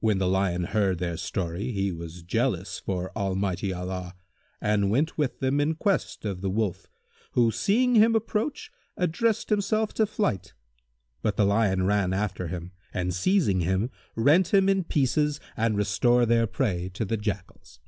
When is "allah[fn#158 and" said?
3.68-4.88